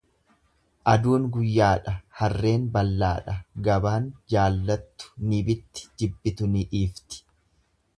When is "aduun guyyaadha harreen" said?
0.93-2.65